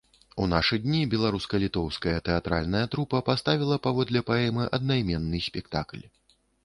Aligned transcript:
У 0.43 0.45
нашы 0.53 0.77
дні 0.85 1.01
беларуска-літоўская 1.11 2.15
тэатральная 2.29 2.83
трупа 2.95 3.19
паставіла 3.27 3.77
паводле 3.89 4.19
паэмы 4.31 4.67
аднайменны 4.79 5.43
спектакль. 5.51 6.03